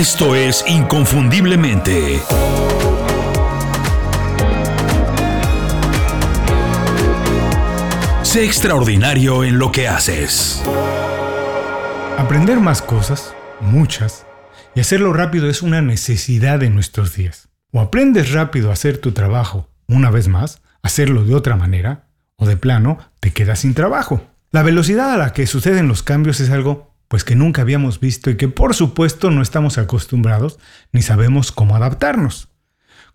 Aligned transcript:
Esto 0.00 0.34
es 0.34 0.64
Inconfundiblemente. 0.66 2.22
Sé 8.22 8.46
extraordinario 8.46 9.44
en 9.44 9.58
lo 9.58 9.70
que 9.70 9.88
haces. 9.88 10.62
Aprender 12.16 12.60
más 12.60 12.80
cosas, 12.80 13.34
muchas, 13.60 14.24
y 14.74 14.80
hacerlo 14.80 15.12
rápido 15.12 15.50
es 15.50 15.60
una 15.60 15.82
necesidad 15.82 16.58
de 16.58 16.70
nuestros 16.70 17.14
días. 17.14 17.50
O 17.70 17.82
aprendes 17.82 18.32
rápido 18.32 18.70
a 18.70 18.72
hacer 18.72 18.96
tu 18.96 19.12
trabajo 19.12 19.68
una 19.86 20.10
vez 20.10 20.28
más, 20.28 20.62
hacerlo 20.80 21.26
de 21.26 21.34
otra 21.34 21.56
manera, 21.56 22.08
o 22.36 22.46
de 22.46 22.56
plano 22.56 22.96
te 23.20 23.34
quedas 23.34 23.58
sin 23.58 23.74
trabajo. 23.74 24.22
La 24.50 24.62
velocidad 24.62 25.12
a 25.12 25.18
la 25.18 25.34
que 25.34 25.46
suceden 25.46 25.88
los 25.88 26.02
cambios 26.02 26.40
es 26.40 26.48
algo 26.48 26.89
pues 27.10 27.24
que 27.24 27.34
nunca 27.34 27.62
habíamos 27.62 27.98
visto 27.98 28.30
y 28.30 28.36
que 28.36 28.46
por 28.46 28.72
supuesto 28.72 29.32
no 29.32 29.42
estamos 29.42 29.78
acostumbrados 29.78 30.60
ni 30.92 31.02
sabemos 31.02 31.50
cómo 31.50 31.74
adaptarnos. 31.74 32.46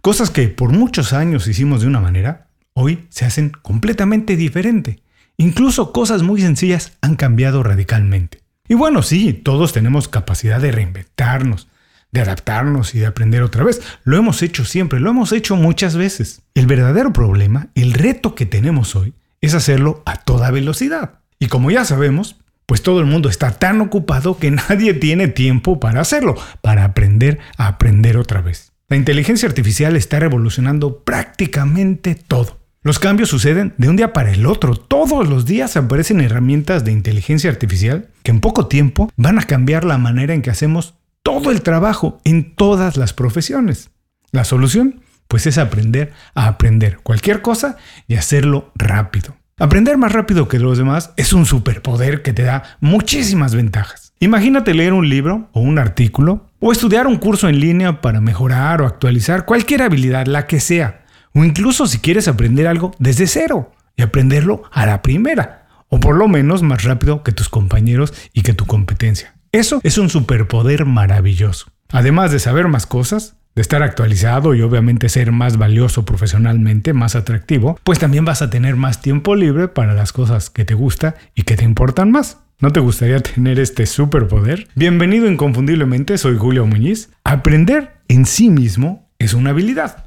Cosas 0.01 0.29
que 0.29 0.49
por 0.49 0.73
muchos 0.73 1.13
años 1.13 1.47
hicimos 1.47 1.79
de 1.79 1.87
una 1.87 2.01
manera, 2.01 2.49
hoy 2.73 3.07
se 3.07 3.23
hacen 3.23 3.53
completamente 3.61 4.35
diferente. 4.35 5.01
Incluso 5.37 5.93
cosas 5.93 6.23
muy 6.23 6.41
sencillas 6.41 6.91
han 6.99 7.15
cambiado 7.15 7.63
radicalmente. 7.63 8.41
Y 8.67 8.73
bueno, 8.73 9.01
sí, 9.01 9.31
todos 9.31 9.71
tenemos 9.71 10.09
capacidad 10.09 10.59
de 10.59 10.73
reinventarnos, 10.73 11.69
de 12.11 12.19
adaptarnos 12.19 12.95
y 12.95 12.99
de 12.99 13.05
aprender 13.05 13.43
otra 13.43 13.63
vez. 13.63 13.81
Lo 14.03 14.17
hemos 14.17 14.43
hecho 14.43 14.65
siempre, 14.65 14.99
lo 14.99 15.09
hemos 15.09 15.31
hecho 15.31 15.55
muchas 15.55 15.95
veces. 15.95 16.41
El 16.53 16.67
verdadero 16.67 17.13
problema, 17.13 17.69
el 17.75 17.93
reto 17.93 18.35
que 18.35 18.45
tenemos 18.45 18.93
hoy, 18.97 19.13
es 19.39 19.53
hacerlo 19.53 20.03
a 20.05 20.17
toda 20.17 20.51
velocidad. 20.51 21.19
Y 21.39 21.47
como 21.47 21.71
ya 21.71 21.85
sabemos, 21.85 22.35
pues 22.65 22.81
todo 22.81 22.99
el 22.99 23.05
mundo 23.05 23.29
está 23.29 23.51
tan 23.51 23.81
ocupado 23.81 24.37
que 24.37 24.51
nadie 24.69 24.93
tiene 24.93 25.27
tiempo 25.27 25.79
para 25.79 26.01
hacerlo, 26.01 26.35
para 26.61 26.83
aprender 26.83 27.39
a 27.57 27.67
aprender 27.67 28.17
otra 28.17 28.41
vez. 28.41 28.71
La 28.87 28.97
inteligencia 28.97 29.49
artificial 29.49 29.95
está 29.95 30.19
revolucionando 30.19 31.03
prácticamente 31.03 32.15
todo. 32.15 32.59
Los 32.83 32.99
cambios 32.99 33.29
suceden 33.29 33.73
de 33.77 33.89
un 33.89 33.95
día 33.95 34.13
para 34.13 34.31
el 34.31 34.45
otro. 34.45 34.75
Todos 34.75 35.27
los 35.27 35.47
días 35.47 35.75
aparecen 35.75 36.21
herramientas 36.21 36.85
de 36.85 36.91
inteligencia 36.91 37.49
artificial 37.49 38.09
que 38.21 38.29
en 38.29 38.41
poco 38.41 38.67
tiempo 38.67 39.11
van 39.15 39.39
a 39.39 39.43
cambiar 39.43 39.85
la 39.85 39.97
manera 39.97 40.35
en 40.35 40.43
que 40.43 40.51
hacemos 40.51 40.93
todo 41.23 41.49
el 41.49 41.63
trabajo 41.63 42.21
en 42.25 42.53
todas 42.53 42.95
las 42.95 43.13
profesiones. 43.13 43.89
La 44.31 44.43
solución, 44.43 45.01
pues 45.27 45.47
es 45.47 45.57
aprender 45.57 46.13
a 46.35 46.45
aprender 46.45 46.99
cualquier 47.01 47.41
cosa 47.41 47.77
y 48.07 48.17
hacerlo 48.17 48.71
rápido. 48.75 49.35
Aprender 49.57 49.97
más 49.97 50.11
rápido 50.11 50.47
que 50.47 50.59
los 50.59 50.77
demás 50.77 51.11
es 51.15 51.31
un 51.31 51.45
superpoder 51.45 52.21
que 52.21 52.33
te 52.33 52.43
da 52.43 52.77
muchísimas 52.81 53.55
ventajas. 53.55 54.13
Imagínate 54.19 54.73
leer 54.73 54.91
un 54.93 55.07
libro 55.07 55.49
o 55.53 55.61
un 55.61 55.79
artículo 55.79 56.49
o 56.59 56.71
estudiar 56.71 57.07
un 57.07 57.17
curso 57.17 57.47
en 57.47 57.59
línea 57.59 58.01
para 58.01 58.19
mejorar 58.19 58.81
o 58.81 58.85
actualizar 58.85 59.45
cualquier 59.45 59.81
habilidad, 59.81 60.25
la 60.27 60.45
que 60.45 60.59
sea 60.59 61.05
o 61.35 61.43
incluso 61.43 61.85
si 61.85 61.99
quieres 61.99 62.27
aprender 62.27 62.65
algo 62.65 62.91
desde 62.97 63.27
cero 63.27 63.71
y 63.95 64.01
aprenderlo 64.01 64.63
a 64.71 64.85
la 64.85 65.01
primera, 65.01 65.67
o 65.89 65.99
por 65.99 66.15
lo 66.15 66.27
menos 66.27 66.63
más 66.63 66.83
rápido 66.83 67.23
que 67.23 67.33
tus 67.33 67.49
compañeros 67.49 68.13
y 68.33 68.41
que 68.41 68.53
tu 68.53 68.65
competencia. 68.65 69.35
Eso 69.51 69.79
es 69.83 69.97
un 69.97 70.09
superpoder 70.09 70.85
maravilloso. 70.85 71.67
Además 71.91 72.31
de 72.31 72.39
saber 72.39 72.67
más 72.67 72.85
cosas, 72.85 73.35
de 73.55 73.61
estar 73.61 73.81
actualizado 73.83 74.53
y 74.53 74.61
obviamente 74.61 75.09
ser 75.09 75.31
más 75.31 75.57
valioso 75.57 76.05
profesionalmente, 76.05 76.93
más 76.93 77.15
atractivo, 77.15 77.79
pues 77.83 77.99
también 77.99 78.25
vas 78.25 78.41
a 78.41 78.49
tener 78.49 78.75
más 78.75 79.01
tiempo 79.01 79.35
libre 79.35 79.67
para 79.67 79.93
las 79.93 80.13
cosas 80.13 80.49
que 80.49 80.65
te 80.65 80.73
gusta 80.73 81.15
y 81.33 81.43
que 81.43 81.55
te 81.55 81.63
importan 81.65 82.11
más. 82.11 82.39
¿No 82.59 82.71
te 82.71 82.79
gustaría 82.79 83.19
tener 83.21 83.59
este 83.59 83.85
superpoder? 83.85 84.67
Bienvenido 84.75 85.31
inconfundiblemente, 85.31 86.17
soy 86.17 86.37
Julio 86.37 86.65
Muñiz. 86.65 87.09
Aprender 87.23 87.93
en 88.07 88.25
sí 88.25 88.49
mismo 88.49 89.09
es 89.17 89.33
una 89.33 89.49
habilidad 89.51 90.05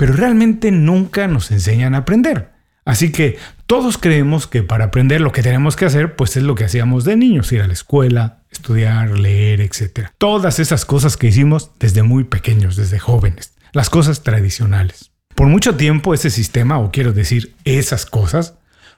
pero 0.00 0.14
realmente 0.14 0.70
nunca 0.70 1.28
nos 1.28 1.50
enseñan 1.50 1.94
a 1.94 1.98
aprender. 1.98 2.52
Así 2.86 3.12
que 3.12 3.36
todos 3.70 3.98
creemos 3.98 4.48
que 4.48 4.64
para 4.64 4.86
aprender 4.86 5.20
lo 5.20 5.30
que 5.30 5.44
tenemos 5.44 5.76
que 5.76 5.84
hacer, 5.84 6.16
pues 6.16 6.36
es 6.36 6.42
lo 6.42 6.56
que 6.56 6.64
hacíamos 6.64 7.04
de 7.04 7.14
niños, 7.14 7.52
ir 7.52 7.62
a 7.62 7.68
la 7.68 7.72
escuela, 7.72 8.42
estudiar, 8.50 9.16
leer, 9.16 9.60
etc. 9.60 10.08
Todas 10.18 10.58
esas 10.58 10.84
cosas 10.84 11.16
que 11.16 11.28
hicimos 11.28 11.70
desde 11.78 12.02
muy 12.02 12.24
pequeños, 12.24 12.74
desde 12.74 12.98
jóvenes, 12.98 13.54
las 13.70 13.88
cosas 13.88 14.24
tradicionales. 14.24 15.12
Por 15.36 15.46
mucho 15.46 15.76
tiempo 15.76 16.14
ese 16.14 16.30
sistema, 16.30 16.80
o 16.80 16.90
quiero 16.90 17.12
decir 17.12 17.54
esas 17.64 18.06
cosas, 18.06 18.54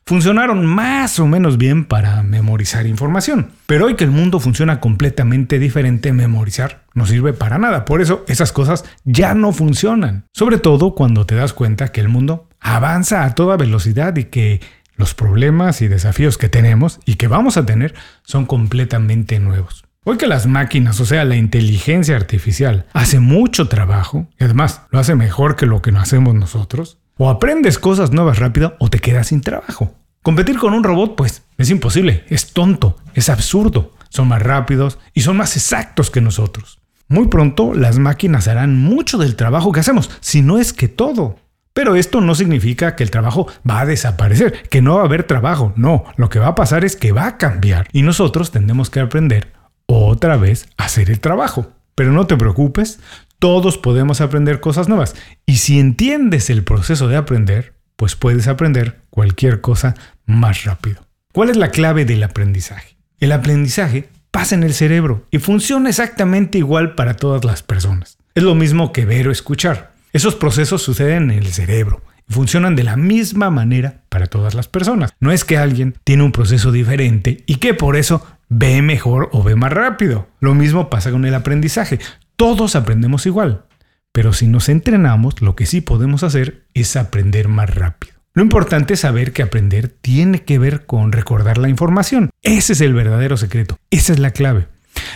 funcionaron 0.07 0.65
más 0.65 1.19
o 1.19 1.27
menos 1.27 1.59
bien 1.59 1.85
para 1.85 2.23
memorizar 2.23 2.87
información. 2.87 3.51
Pero 3.67 3.85
hoy 3.85 3.95
que 3.95 4.05
el 4.05 4.11
mundo 4.11 4.41
funciona 4.41 4.81
completamente 4.81 5.59
diferente, 5.59 6.15
memorizar 6.15 6.85
no 6.95 7.05
sirve 7.05 7.35
para 7.35 7.59
nada. 7.59 7.85
Por 7.85 8.01
eso 8.01 8.25
esas 8.27 8.53
cosas 8.53 8.87
ya 9.05 9.35
no 9.35 9.53
funcionan. 9.53 10.25
Sobre 10.33 10.57
todo 10.57 10.95
cuando 10.95 11.27
te 11.27 11.35
das 11.35 11.53
cuenta 11.53 11.93
que 11.93 12.01
el 12.01 12.09
mundo 12.09 12.49
avanza 12.63 13.25
a 13.25 13.35
toda 13.35 13.57
velocidad 13.57 14.17
y 14.17 14.25
que 14.25 14.61
los 14.97 15.15
problemas 15.15 15.83
y 15.83 15.89
desafíos 15.89 16.39
que 16.39 16.49
tenemos 16.49 17.01
y 17.05 17.17
que 17.17 17.29
vamos 17.29 17.57
a 17.57 17.67
tener 17.67 17.95
son 18.23 18.47
completamente 18.47 19.39
nuevos. 19.41 19.85
Hoy 20.05 20.17
que 20.17 20.27
las 20.27 20.47
máquinas, 20.47 20.99
o 21.01 21.05
sea, 21.05 21.25
la 21.25 21.37
inteligencia 21.37 22.17
artificial, 22.17 22.87
hace 22.93 23.21
mucho 23.21 23.69
trabajo, 23.69 24.27
y 24.39 24.45
además 24.45 24.83
lo 24.91 24.99
hace 24.99 25.15
mejor 25.15 25.55
que 25.55 25.67
lo 25.67 25.81
que 25.81 25.91
hacemos 25.91 26.35
nosotros, 26.35 26.99
o 27.19 27.31
aprendes 27.31 27.79
cosas 27.79 28.11
nuevas 28.11 28.39
rápido 28.39 28.75
o 28.81 28.91
te 28.91 28.99
quedas 28.99 29.29
sin 29.29 29.43
trabajo. 29.43 29.95
Competir 30.23 30.59
con 30.59 30.73
un 30.73 30.85
robot, 30.85 31.17
pues, 31.17 31.43
es 31.59 31.71
imposible, 31.71 32.25
es 32.29 32.53
tonto, 32.53 32.97
es 33.15 33.29
absurdo. 33.29 33.93
Son 34.09 34.29
más 34.29 34.43
rápidos 34.43 34.99
y 35.15 35.23
son 35.23 35.37
más 35.37 35.57
exactos 35.57 36.11
que 36.11 36.21
nosotros. 36.21 36.81
Muy 37.09 37.29
pronto 37.29 37.75
las 37.75 37.99
máquinas 37.99 38.49
harán 38.49 38.77
mucho 38.77 39.19
del 39.19 39.37
trabajo 39.37 39.73
que 39.73 39.81
hacemos, 39.81 40.11
si 40.21 40.43
no 40.43 40.59
es 40.59 40.73
que 40.73 40.89
todo. 40.89 41.37
Pero 41.73 41.97
esto 41.97 42.21
no 42.21 42.35
significa 42.35 42.97
que 42.97 43.03
el 43.03 43.11
trabajo 43.11 43.47
va 43.69 43.81
a 43.81 43.87
desaparecer, 43.87 44.69
que 44.69 44.83
no 44.83 44.97
va 44.97 45.03
a 45.03 45.07
haber 45.07 45.25
trabajo. 45.25 45.73
No, 45.77 46.05
lo 46.17 46.29
que 46.29 46.39
va 46.39 46.49
a 46.49 46.55
pasar 46.55 46.85
es 46.85 46.97
que 46.97 47.13
va 47.13 47.27
a 47.27 47.39
cambiar 47.39 47.89
y 47.93 48.03
nosotros 48.03 48.51
tendremos 48.51 48.91
que 48.91 49.01
aprender 49.01 49.53
otra 49.87 50.37
vez 50.37 50.69
a 50.77 50.85
hacer 50.85 51.11
el 51.11 51.21
trabajo. 51.21 51.73
Pero 51.95 52.13
no 52.13 52.27
te 52.27 52.37
preocupes, 52.37 53.01
todos 53.39 53.79
podemos 53.79 54.21
aprender 54.21 54.61
cosas 54.61 54.89
nuevas. 54.89 55.15
Y 55.47 55.57
si 55.57 55.79
entiendes 55.79 56.51
el 56.51 56.63
proceso 56.63 57.09
de 57.09 57.17
aprender, 57.17 57.75
pues 57.97 58.17
puedes 58.17 58.49
aprender 58.49 59.01
cualquier 59.11 59.61
cosa 59.61 59.95
más 60.27 60.65
rápido. 60.65 61.07
¿Cuál 61.33 61.51
es 61.51 61.57
la 61.57 61.71
clave 61.71 62.05
del 62.05 62.23
aprendizaje? 62.23 62.97
El 63.19 63.33
aprendizaje 63.33 64.09
pasa 64.31 64.55
en 64.55 64.63
el 64.63 64.75
cerebro 64.75 65.27
y 65.31 65.39
funciona 65.39 65.89
exactamente 65.89 66.59
igual 66.59 66.95
para 66.95 67.15
todas 67.15 67.45
las 67.45 67.63
personas. 67.63 68.19
Es 68.35 68.43
lo 68.43 68.55
mismo 68.55 68.93
que 68.93 69.05
ver 69.05 69.29
o 69.29 69.31
escuchar. 69.31 69.92
Esos 70.13 70.35
procesos 70.35 70.83
suceden 70.83 71.31
en 71.31 71.39
el 71.39 71.47
cerebro 71.47 72.03
y 72.29 72.35
funcionan 72.35 72.77
de 72.77 72.85
la 72.85 72.97
misma 72.97 73.49
manera 73.49 74.03
para 74.11 74.27
todas 74.27 74.55
las 74.55 74.69
personas. 74.69 75.15
No 75.21 75.33
es 75.33 75.47
que 75.47 75.57
alguien 75.57 75.95
tiene 76.05 76.23
un 76.23 76.33
proceso 76.33 76.71
diferente 76.71 77.45
y 77.47 77.57
que 77.57 77.73
por 77.73 77.97
eso 77.97 78.27
ve 78.51 78.83
mejor 78.83 79.31
o 79.33 79.43
ve 79.43 79.57
más 79.57 79.73
rápido. 79.73 80.29
Lo 80.39 80.55
mismo 80.55 80.91
pasa 80.91 81.11
con 81.11 81.25
el 81.25 81.35
aprendizaje. 81.35 81.99
Todos 82.37 82.77
aprendemos 82.77 83.25
igual, 83.25 83.65
pero 84.13 84.35
si 84.35 84.49
nos 84.49 84.69
entrenamos, 84.69 85.41
lo 85.41 85.57
que 85.57 85.65
sí 85.65 85.81
podemos 85.81 86.25
hacer 86.25 86.67
es 86.75 86.95
aprender 86.97 87.49
más 87.49 87.75
rápido. 87.75 88.13
Lo 88.35 88.43
importante 88.43 88.95
es 88.95 89.01
saber 89.01 89.33
que 89.33 89.43
aprender 89.43 89.89
tiene 89.89 90.43
que 90.43 90.59
ver 90.59 90.85
con 90.85 91.13
recordar 91.13 91.57
la 91.57 91.71
información. 91.71 92.29
Ese 92.43 92.75
es 92.75 92.83
el 92.83 92.93
verdadero 92.93 93.39
secreto, 93.39 93.79
esa 93.91 94.13
es 94.13 94.19
la 94.19 94.33
clave. 94.33 94.69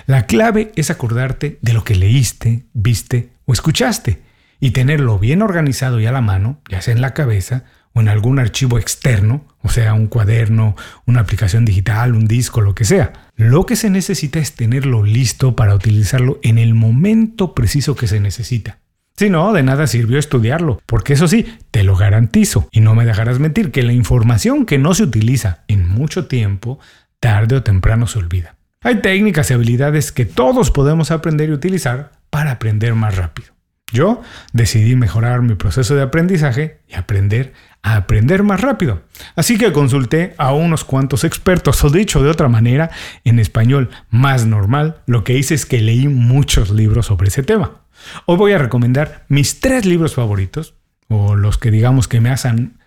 La 0.06 0.24
clave 0.24 0.72
es 0.74 0.90
acordarte 0.90 1.58
de 1.60 1.72
lo 1.74 1.84
que 1.84 1.96
leíste, 1.96 2.64
viste 2.72 3.28
o 3.44 3.52
escuchaste 3.52 4.24
y 4.60 4.70
tenerlo 4.70 5.18
bien 5.18 5.42
organizado 5.42 6.00
y 6.00 6.06
a 6.06 6.12
la 6.12 6.20
mano, 6.20 6.60
ya 6.68 6.80
sea 6.80 6.94
en 6.94 7.00
la 7.00 7.14
cabeza 7.14 7.64
o 7.92 8.00
en 8.00 8.08
algún 8.08 8.38
archivo 8.38 8.78
externo, 8.78 9.46
o 9.62 9.70
sea, 9.70 9.94
un 9.94 10.06
cuaderno, 10.06 10.76
una 11.06 11.20
aplicación 11.20 11.64
digital, 11.64 12.14
un 12.14 12.26
disco, 12.26 12.60
lo 12.60 12.74
que 12.74 12.84
sea. 12.84 13.12
Lo 13.36 13.64
que 13.64 13.74
se 13.74 13.88
necesita 13.88 14.38
es 14.38 14.54
tenerlo 14.54 15.02
listo 15.02 15.56
para 15.56 15.74
utilizarlo 15.74 16.38
en 16.42 16.58
el 16.58 16.74
momento 16.74 17.54
preciso 17.54 17.96
que 17.96 18.06
se 18.06 18.20
necesita. 18.20 18.80
Si 19.16 19.30
no, 19.30 19.54
de 19.54 19.62
nada 19.62 19.86
sirvió 19.86 20.18
estudiarlo, 20.18 20.78
porque 20.84 21.14
eso 21.14 21.26
sí, 21.26 21.46
te 21.70 21.84
lo 21.84 21.96
garantizo, 21.96 22.68
y 22.70 22.80
no 22.80 22.94
me 22.94 23.06
dejarás 23.06 23.38
mentir, 23.38 23.70
que 23.70 23.82
la 23.82 23.94
información 23.94 24.66
que 24.66 24.76
no 24.76 24.92
se 24.92 25.04
utiliza 25.04 25.64
en 25.68 25.88
mucho 25.88 26.26
tiempo, 26.26 26.78
tarde 27.18 27.56
o 27.56 27.62
temprano 27.62 28.06
se 28.06 28.18
olvida. 28.18 28.56
Hay 28.82 28.96
técnicas 28.96 29.50
y 29.50 29.54
habilidades 29.54 30.12
que 30.12 30.26
todos 30.26 30.70
podemos 30.70 31.10
aprender 31.10 31.48
y 31.48 31.52
utilizar 31.52 32.12
para 32.28 32.52
aprender 32.52 32.94
más 32.94 33.16
rápido. 33.16 33.55
Yo 33.92 34.20
decidí 34.52 34.96
mejorar 34.96 35.42
mi 35.42 35.54
proceso 35.54 35.94
de 35.94 36.02
aprendizaje 36.02 36.80
y 36.88 36.94
aprender 36.94 37.52
a 37.82 37.94
aprender 37.94 38.42
más 38.42 38.60
rápido. 38.60 39.02
Así 39.36 39.58
que 39.58 39.72
consulté 39.72 40.34
a 40.38 40.52
unos 40.52 40.82
cuantos 40.82 41.22
expertos, 41.22 41.84
o 41.84 41.90
dicho 41.90 42.20
de 42.20 42.30
otra 42.30 42.48
manera, 42.48 42.90
en 43.22 43.38
español 43.38 43.90
más 44.10 44.44
normal, 44.44 45.02
lo 45.06 45.22
que 45.22 45.38
hice 45.38 45.54
es 45.54 45.66
que 45.66 45.80
leí 45.80 46.08
muchos 46.08 46.70
libros 46.70 47.06
sobre 47.06 47.28
ese 47.28 47.44
tema. 47.44 47.82
Hoy 48.24 48.36
voy 48.38 48.52
a 48.52 48.58
recomendar 48.58 49.24
mis 49.28 49.60
tres 49.60 49.86
libros 49.86 50.16
favoritos, 50.16 50.74
o 51.06 51.36
los 51.36 51.58
que 51.58 51.70
digamos 51.70 52.08
que 52.08 52.20
me 52.20 52.30
hacen... 52.30 52.78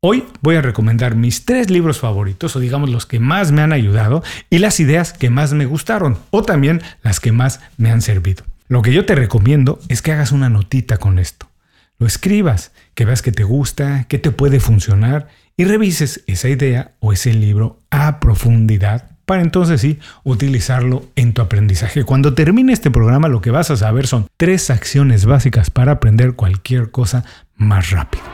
Hoy 0.00 0.24
voy 0.42 0.56
a 0.56 0.62
recomendar 0.62 1.16
mis 1.16 1.46
tres 1.46 1.70
libros 1.70 1.98
favoritos, 1.98 2.54
o 2.54 2.60
digamos 2.60 2.90
los 2.90 3.06
que 3.06 3.20
más 3.20 3.50
me 3.50 3.62
han 3.62 3.72
ayudado, 3.72 4.22
y 4.50 4.58
las 4.58 4.78
ideas 4.78 5.14
que 5.14 5.30
más 5.30 5.54
me 5.54 5.64
gustaron, 5.64 6.18
o 6.30 6.42
también 6.42 6.82
las 7.02 7.18
que 7.18 7.32
más 7.32 7.60
me 7.78 7.90
han 7.90 8.02
servido. 8.02 8.44
Lo 8.68 8.82
que 8.82 8.92
yo 8.92 9.06
te 9.06 9.14
recomiendo 9.14 9.80
es 9.88 10.02
que 10.02 10.12
hagas 10.12 10.30
una 10.30 10.50
notita 10.50 10.98
con 10.98 11.18
esto. 11.18 11.48
Lo 11.98 12.06
escribas, 12.06 12.72
que 12.94 13.06
veas 13.06 13.22
que 13.22 13.32
te 13.32 13.42
gusta, 13.42 14.04
que 14.04 14.18
te 14.18 14.30
puede 14.30 14.60
funcionar 14.60 15.28
y 15.56 15.64
revises 15.64 16.22
esa 16.26 16.50
idea 16.50 16.92
o 17.00 17.14
ese 17.14 17.32
libro 17.32 17.78
a 17.90 18.20
profundidad 18.20 19.10
para 19.24 19.42
entonces 19.42 19.80
sí 19.80 19.98
utilizarlo 20.22 21.04
en 21.16 21.32
tu 21.32 21.42
aprendizaje. 21.42 22.04
Cuando 22.04 22.34
termine 22.34 22.72
este 22.72 22.90
programa 22.90 23.28
lo 23.28 23.40
que 23.40 23.50
vas 23.50 23.70
a 23.70 23.76
saber 23.76 24.06
son 24.06 24.26
tres 24.36 24.70
acciones 24.70 25.24
básicas 25.24 25.70
para 25.70 25.92
aprender 25.92 26.34
cualquier 26.34 26.90
cosa 26.90 27.24
más 27.56 27.90
rápido. 27.90 28.24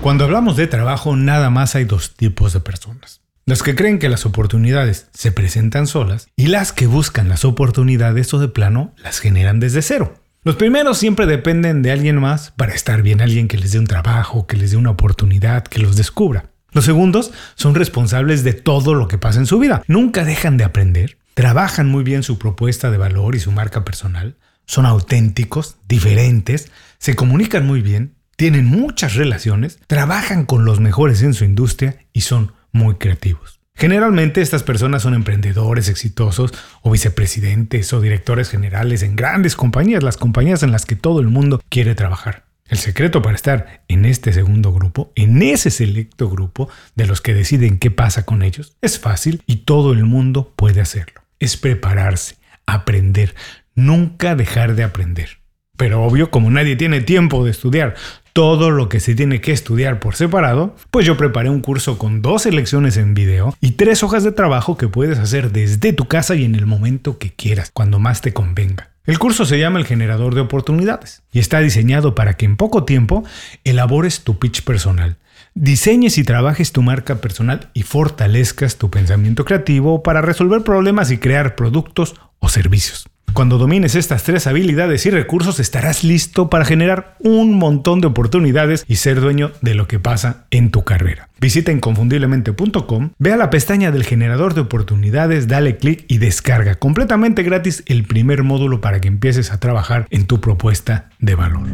Cuando 0.00 0.24
hablamos 0.24 0.56
de 0.56 0.68
trabajo 0.68 1.16
nada 1.16 1.50
más 1.50 1.74
hay 1.74 1.84
dos 1.84 2.14
tipos 2.14 2.52
de 2.52 2.60
personas. 2.60 3.20
Las 3.48 3.62
que 3.62 3.74
creen 3.74 3.98
que 3.98 4.10
las 4.10 4.26
oportunidades 4.26 5.06
se 5.14 5.32
presentan 5.32 5.86
solas 5.86 6.28
y 6.36 6.48
las 6.48 6.70
que 6.70 6.86
buscan 6.86 7.30
las 7.30 7.46
oportunidades 7.46 8.34
o 8.34 8.38
de 8.38 8.48
plano 8.48 8.94
las 9.02 9.20
generan 9.20 9.58
desde 9.58 9.80
cero. 9.80 10.12
Los 10.44 10.56
primeros 10.56 10.98
siempre 10.98 11.24
dependen 11.24 11.80
de 11.80 11.90
alguien 11.90 12.20
más 12.20 12.50
para 12.58 12.74
estar 12.74 13.00
bien, 13.00 13.22
alguien 13.22 13.48
que 13.48 13.56
les 13.56 13.72
dé 13.72 13.78
un 13.78 13.86
trabajo, 13.86 14.46
que 14.46 14.58
les 14.58 14.72
dé 14.72 14.76
una 14.76 14.90
oportunidad, 14.90 15.64
que 15.64 15.78
los 15.78 15.96
descubra. 15.96 16.50
Los 16.72 16.84
segundos 16.84 17.32
son 17.54 17.74
responsables 17.74 18.44
de 18.44 18.52
todo 18.52 18.92
lo 18.92 19.08
que 19.08 19.16
pasa 19.16 19.38
en 19.38 19.46
su 19.46 19.58
vida. 19.58 19.82
Nunca 19.86 20.24
dejan 20.24 20.58
de 20.58 20.64
aprender, 20.64 21.16
trabajan 21.32 21.88
muy 21.88 22.04
bien 22.04 22.22
su 22.22 22.38
propuesta 22.38 22.90
de 22.90 22.98
valor 22.98 23.34
y 23.34 23.40
su 23.40 23.50
marca 23.50 23.82
personal, 23.82 24.36
son 24.66 24.84
auténticos, 24.84 25.76
diferentes, 25.88 26.70
se 26.98 27.14
comunican 27.14 27.66
muy 27.66 27.80
bien, 27.80 28.14
tienen 28.36 28.66
muchas 28.66 29.14
relaciones, 29.14 29.78
trabajan 29.86 30.44
con 30.44 30.66
los 30.66 30.80
mejores 30.80 31.22
en 31.22 31.32
su 31.32 31.44
industria 31.44 31.96
y 32.12 32.20
son 32.20 32.52
muy 32.72 32.96
creativos. 32.96 33.58
Generalmente 33.74 34.40
estas 34.40 34.64
personas 34.64 35.02
son 35.02 35.14
emprendedores 35.14 35.88
exitosos 35.88 36.52
o 36.82 36.90
vicepresidentes 36.90 37.92
o 37.92 38.00
directores 38.00 38.50
generales 38.50 39.04
en 39.04 39.14
grandes 39.14 39.54
compañías, 39.54 40.02
las 40.02 40.16
compañías 40.16 40.64
en 40.64 40.72
las 40.72 40.84
que 40.84 40.96
todo 40.96 41.20
el 41.20 41.28
mundo 41.28 41.62
quiere 41.68 41.94
trabajar. 41.94 42.48
El 42.66 42.78
secreto 42.78 43.22
para 43.22 43.36
estar 43.36 43.82
en 43.86 44.04
este 44.04 44.32
segundo 44.32 44.72
grupo, 44.72 45.12
en 45.14 45.40
ese 45.42 45.70
selecto 45.70 46.28
grupo 46.28 46.68
de 46.96 47.06
los 47.06 47.20
que 47.20 47.34
deciden 47.34 47.78
qué 47.78 47.90
pasa 47.90 48.24
con 48.24 48.42
ellos, 48.42 48.76
es 48.82 48.98
fácil 48.98 49.42
y 49.46 49.58
todo 49.58 49.92
el 49.92 50.04
mundo 50.04 50.52
puede 50.56 50.80
hacerlo. 50.80 51.22
Es 51.38 51.56
prepararse, 51.56 52.34
aprender, 52.66 53.36
nunca 53.76 54.34
dejar 54.34 54.74
de 54.74 54.82
aprender. 54.82 55.37
Pero 55.78 56.02
obvio, 56.02 56.30
como 56.30 56.50
nadie 56.50 56.74
tiene 56.74 57.00
tiempo 57.00 57.44
de 57.44 57.52
estudiar 57.52 57.94
todo 58.32 58.70
lo 58.70 58.88
que 58.88 58.98
se 58.98 59.14
tiene 59.14 59.40
que 59.40 59.52
estudiar 59.52 60.00
por 60.00 60.16
separado, 60.16 60.74
pues 60.90 61.06
yo 61.06 61.16
preparé 61.16 61.50
un 61.50 61.60
curso 61.60 61.98
con 61.98 62.20
dos 62.20 62.46
lecciones 62.46 62.96
en 62.96 63.14
video 63.14 63.56
y 63.60 63.72
tres 63.72 64.02
hojas 64.02 64.24
de 64.24 64.32
trabajo 64.32 64.76
que 64.76 64.88
puedes 64.88 65.18
hacer 65.18 65.52
desde 65.52 65.92
tu 65.92 66.06
casa 66.06 66.34
y 66.34 66.44
en 66.44 66.56
el 66.56 66.66
momento 66.66 67.18
que 67.18 67.32
quieras, 67.32 67.70
cuando 67.72 68.00
más 68.00 68.20
te 68.20 68.32
convenga. 68.32 68.90
El 69.06 69.20
curso 69.20 69.46
se 69.46 69.60
llama 69.60 69.78
El 69.78 69.86
generador 69.86 70.34
de 70.34 70.40
oportunidades 70.40 71.22
y 71.32 71.38
está 71.38 71.60
diseñado 71.60 72.16
para 72.16 72.34
que 72.34 72.44
en 72.44 72.56
poco 72.56 72.84
tiempo 72.84 73.24
elabores 73.62 74.24
tu 74.24 74.38
pitch 74.40 74.64
personal, 74.64 75.16
diseñes 75.54 76.18
y 76.18 76.24
trabajes 76.24 76.72
tu 76.72 76.82
marca 76.82 77.20
personal 77.20 77.70
y 77.72 77.84
fortalezcas 77.84 78.78
tu 78.78 78.90
pensamiento 78.90 79.44
creativo 79.44 80.02
para 80.02 80.22
resolver 80.22 80.62
problemas 80.62 81.12
y 81.12 81.18
crear 81.18 81.54
productos 81.54 82.16
o 82.40 82.48
servicios. 82.48 83.08
Cuando 83.32 83.58
domines 83.58 83.94
estas 83.94 84.24
tres 84.24 84.46
habilidades 84.46 85.06
y 85.06 85.10
recursos 85.10 85.60
estarás 85.60 86.02
listo 86.02 86.50
para 86.50 86.64
generar 86.64 87.16
un 87.20 87.54
montón 87.54 88.00
de 88.00 88.08
oportunidades 88.08 88.84
y 88.88 88.96
ser 88.96 89.20
dueño 89.20 89.52
de 89.60 89.74
lo 89.74 89.86
que 89.86 90.00
pasa 90.00 90.46
en 90.50 90.70
tu 90.70 90.82
carrera. 90.84 91.28
Visita 91.40 91.70
inconfundiblemente.com, 91.70 93.10
ve 93.18 93.32
a 93.32 93.36
la 93.36 93.50
pestaña 93.50 93.92
del 93.92 94.04
generador 94.04 94.54
de 94.54 94.62
oportunidades, 94.62 95.46
dale 95.46 95.76
clic 95.76 96.04
y 96.08 96.18
descarga 96.18 96.74
completamente 96.74 97.44
gratis 97.44 97.84
el 97.86 98.04
primer 98.04 98.42
módulo 98.42 98.80
para 98.80 99.00
que 99.00 99.08
empieces 99.08 99.52
a 99.52 99.60
trabajar 99.60 100.06
en 100.10 100.26
tu 100.26 100.40
propuesta 100.40 101.10
de 101.20 101.34
valor. 101.36 101.68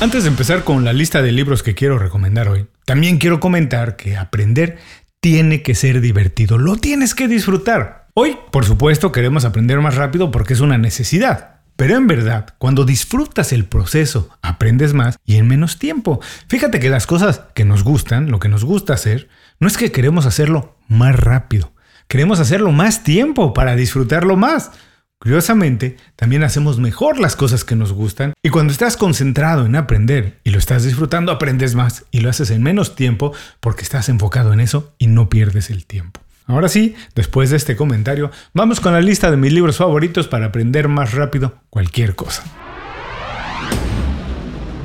Antes 0.00 0.24
de 0.24 0.28
empezar 0.28 0.64
con 0.64 0.84
la 0.84 0.92
lista 0.92 1.22
de 1.22 1.32
libros 1.32 1.62
que 1.62 1.74
quiero 1.74 1.98
recomendar 1.98 2.48
hoy, 2.48 2.66
también 2.84 3.18
quiero 3.18 3.40
comentar 3.40 3.96
que 3.96 4.16
aprender 4.16 4.78
tiene 5.20 5.62
que 5.62 5.74
ser 5.74 6.00
divertido, 6.00 6.58
lo 6.58 6.76
tienes 6.76 7.14
que 7.14 7.28
disfrutar. 7.28 8.05
Hoy, 8.18 8.38
por 8.50 8.64
supuesto, 8.64 9.12
queremos 9.12 9.44
aprender 9.44 9.78
más 9.80 9.94
rápido 9.94 10.30
porque 10.30 10.54
es 10.54 10.60
una 10.60 10.78
necesidad. 10.78 11.60
Pero 11.76 11.96
en 11.96 12.06
verdad, 12.06 12.54
cuando 12.56 12.86
disfrutas 12.86 13.52
el 13.52 13.66
proceso, 13.66 14.30
aprendes 14.40 14.94
más 14.94 15.18
y 15.26 15.36
en 15.36 15.46
menos 15.46 15.78
tiempo. 15.78 16.18
Fíjate 16.48 16.80
que 16.80 16.88
las 16.88 17.06
cosas 17.06 17.42
que 17.54 17.66
nos 17.66 17.84
gustan, 17.84 18.30
lo 18.30 18.38
que 18.38 18.48
nos 18.48 18.64
gusta 18.64 18.94
hacer, 18.94 19.28
no 19.60 19.68
es 19.68 19.76
que 19.76 19.92
queremos 19.92 20.24
hacerlo 20.24 20.78
más 20.88 21.14
rápido. 21.14 21.74
Queremos 22.08 22.40
hacerlo 22.40 22.72
más 22.72 23.04
tiempo 23.04 23.52
para 23.52 23.76
disfrutarlo 23.76 24.38
más. 24.38 24.70
Curiosamente, 25.18 25.98
también 26.16 26.42
hacemos 26.42 26.78
mejor 26.78 27.18
las 27.18 27.36
cosas 27.36 27.64
que 27.64 27.76
nos 27.76 27.92
gustan 27.92 28.32
y 28.42 28.48
cuando 28.48 28.72
estás 28.72 28.96
concentrado 28.96 29.66
en 29.66 29.76
aprender 29.76 30.40
y 30.42 30.52
lo 30.52 30.58
estás 30.58 30.84
disfrutando, 30.84 31.32
aprendes 31.32 31.74
más 31.74 32.06
y 32.10 32.20
lo 32.20 32.30
haces 32.30 32.50
en 32.50 32.62
menos 32.62 32.96
tiempo 32.96 33.34
porque 33.60 33.82
estás 33.82 34.08
enfocado 34.08 34.54
en 34.54 34.60
eso 34.60 34.94
y 34.96 35.08
no 35.08 35.28
pierdes 35.28 35.68
el 35.68 35.84
tiempo. 35.84 36.25
Ahora 36.46 36.68
sí, 36.68 36.94
después 37.16 37.50
de 37.50 37.56
este 37.56 37.74
comentario, 37.74 38.30
vamos 38.54 38.78
con 38.78 38.92
la 38.92 39.00
lista 39.00 39.32
de 39.32 39.36
mis 39.36 39.52
libros 39.52 39.78
favoritos 39.78 40.28
para 40.28 40.46
aprender 40.46 40.86
más 40.86 41.12
rápido 41.12 41.60
cualquier 41.70 42.14
cosa. 42.14 42.44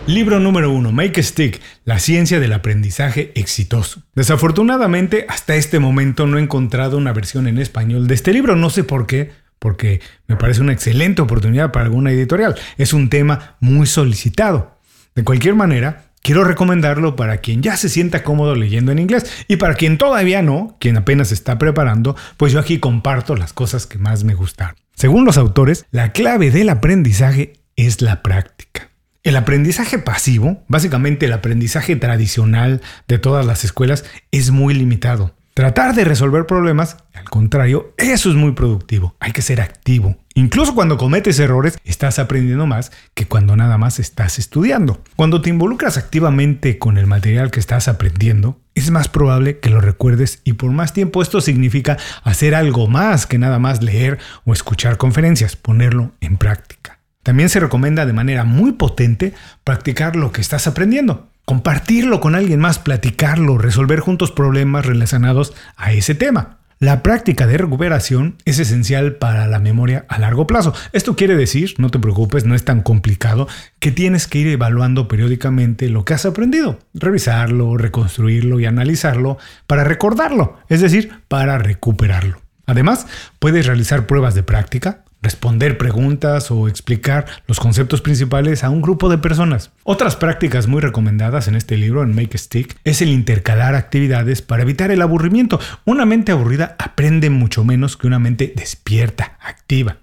Libro 0.08 0.40
número 0.40 0.72
1, 0.72 0.92
Make 0.92 1.20
a 1.20 1.24
Stick, 1.24 1.62
la 1.86 2.00
ciencia 2.00 2.40
del 2.40 2.54
aprendizaje 2.54 3.32
exitoso. 3.36 4.02
Desafortunadamente, 4.16 5.28
hasta 5.30 5.56
este 5.56 5.78
momento 5.78 6.26
no 6.26 6.40
he 6.40 6.42
encontrado 6.42 6.98
una 6.98 7.14
versión 7.14 7.48
en 7.48 7.60
español 7.60 8.08
de 8.08 8.16
este 8.16 8.34
libro, 8.34 8.56
no 8.56 8.72
sé 8.72 8.84
por 8.84 9.06
qué, 9.06 9.32
porque 9.60 10.02
me 10.28 10.38
parece 10.38 10.62
una 10.62 10.74
excelente 10.74 11.22
oportunidad 11.22 11.72
para 11.72 11.86
alguna 11.86 12.12
editorial. 12.12 12.56
Es 12.78 12.94
un 12.94 13.10
tema 13.10 13.58
muy 13.60 13.86
solicitado. 13.86 14.80
De 15.14 15.24
cualquier 15.24 15.54
manera, 15.54 16.11
Quiero 16.24 16.44
recomendarlo 16.44 17.16
para 17.16 17.38
quien 17.38 17.64
ya 17.64 17.76
se 17.78 17.90
sienta 17.90 18.24
cómodo 18.24 18.54
leyendo 18.56 18.92
en 18.92 19.00
inglés 19.00 19.26
y 19.48 19.58
para 19.58 19.74
quien 19.74 19.98
todavía 19.98 20.44
no, 20.44 20.78
quien 20.80 20.98
apenas 20.98 21.32
está 21.32 21.58
preparando, 21.58 22.16
pues 22.38 22.54
yo 22.54 22.60
aquí 22.60 22.80
comparto 22.80 23.36
las 23.36 23.54
cosas 23.54 23.88
que 23.88 23.98
más 23.98 24.24
me 24.24 24.36
gustaron. 24.36 24.76
Según 24.94 25.26
los 25.26 25.38
autores, 25.38 25.86
la 25.90 26.12
clave 26.12 26.52
del 26.52 26.70
aprendizaje 26.70 27.54
es 27.76 28.02
la 28.02 28.22
práctica. 28.22 28.92
El 29.24 29.36
aprendizaje 29.36 29.98
pasivo, 29.98 30.64
básicamente 30.68 31.26
el 31.26 31.34
aprendizaje 31.34 31.96
tradicional 31.96 32.82
de 33.08 33.18
todas 33.18 33.46
las 33.46 33.64
escuelas, 33.64 34.06
es 34.32 34.52
muy 34.52 34.76
limitado. 34.76 35.36
Tratar 35.56 35.96
de 35.96 36.06
resolver 36.06 36.46
problemas, 36.46 36.98
al 37.14 37.26
contrario, 37.30 37.94
eso 37.98 38.30
es 38.30 38.36
muy 38.36 38.52
productivo. 38.54 39.16
Hay 39.20 39.32
que 39.32 39.42
ser 39.42 39.60
activo. 39.60 40.18
Incluso 40.34 40.74
cuando 40.74 40.98
cometes 40.98 41.40
errores, 41.40 41.78
estás 41.84 42.20
aprendiendo 42.20 42.66
más 42.66 42.92
que 43.14 43.28
cuando 43.28 43.56
nada 43.56 43.78
más 43.78 44.00
estás 44.00 44.40
estudiando. 44.40 45.02
Cuando 45.16 45.42
te 45.42 45.50
involucras 45.50 45.98
activamente 45.98 46.78
con 46.78 46.98
el 46.98 47.08
material 47.08 47.52
que 47.52 47.60
estás 47.60 47.88
aprendiendo, 47.88 48.60
es 48.74 48.92
más 48.92 49.10
probable 49.10 49.60
que 49.60 49.70
lo 49.70 49.82
recuerdes 49.82 50.42
y 50.44 50.54
por 50.54 50.72
más 50.72 50.94
tiempo 50.94 51.22
esto 51.22 51.42
significa 51.42 51.98
hacer 52.24 52.56
algo 52.56 52.88
más 52.88 53.26
que 53.28 53.38
nada 53.38 53.60
más 53.60 53.84
leer 53.84 54.20
o 54.46 54.54
escuchar 54.54 54.98
conferencias, 54.98 55.56
ponerlo 55.56 56.14
en 56.22 56.38
práctica. 56.38 57.00
También 57.24 57.50
se 57.50 57.60
recomienda 57.60 58.06
de 58.06 58.14
manera 58.14 58.46
muy 58.46 58.72
potente 58.72 59.34
practicar 59.64 60.16
lo 60.16 60.32
que 60.32 60.42
estás 60.42 60.66
aprendiendo 60.66 61.32
compartirlo 61.46 62.22
con 62.22 62.36
alguien 62.36 62.62
más, 62.62 62.80
platicarlo, 62.80 63.58
resolver 63.58 64.00
juntos 64.00 64.32
problemas 64.32 64.86
relacionados 64.86 65.54
a 65.76 65.92
ese 65.92 66.16
tema. 66.16 66.61
La 66.82 67.04
práctica 67.04 67.46
de 67.46 67.60
recuperación 67.60 68.38
es 68.44 68.58
esencial 68.58 69.18
para 69.18 69.46
la 69.46 69.60
memoria 69.60 70.04
a 70.10 70.18
largo 70.18 70.48
plazo. 70.48 70.74
Esto 70.94 71.16
quiere 71.16 71.36
decir, 71.36 71.76
no 71.78 71.92
te 71.92 72.00
preocupes, 72.00 72.44
no 72.46 72.56
es 72.56 72.66
tan 72.66 72.82
complicado, 72.82 73.48
que 73.78 73.92
tienes 73.92 74.26
que 74.26 74.40
ir 74.40 74.48
evaluando 74.48 75.08
periódicamente 75.08 75.90
lo 75.90 76.06
que 76.06 76.16
has 76.16 76.26
aprendido, 76.26 76.80
revisarlo, 76.96 77.78
reconstruirlo 77.78 78.60
y 78.60 78.66
analizarlo 78.66 79.38
para 79.68 79.84
recordarlo, 79.84 80.58
es 80.70 80.82
decir, 80.82 81.12
para 81.28 81.60
recuperarlo. 81.60 82.42
Además, 82.66 83.06
puedes 83.38 83.68
realizar 83.68 84.08
pruebas 84.08 84.34
de 84.34 84.42
práctica, 84.42 85.04
responder 85.22 85.78
preguntas 85.78 86.52
o 86.52 86.68
explicar 86.68 87.26
los 87.48 87.60
conceptos 87.60 88.02
principales 88.02 88.64
a 88.64 88.70
un 88.70 88.82
grupo 88.82 89.10
de 89.10 89.18
personas. 89.18 89.72
Otras 89.84 90.16
prácticas 90.16 90.68
muy 90.68 90.82
recomendadas 90.82 91.48
en 91.48 91.56
este 91.56 91.78
libro, 91.78 92.04
en 92.04 92.16
Make 92.16 92.36
a 92.36 92.38
Stick, 92.38 92.76
es 92.84 93.02
el 93.02 93.10
intercalar 93.10 93.76
actividades 93.76 94.42
para 94.42 94.64
evitar 94.64 94.92
el 94.92 95.02
aburrimiento. 95.02 95.60
Una 95.86 96.06
mente 96.06 96.32
aburrida 96.32 96.76
aprende 96.80 97.30
mucho 97.30 97.64
menos 97.64 97.98
que 97.98 98.08
una 98.08 98.20
mente 98.20 98.52
despierta, 98.56 99.38
activa. 99.42 99.98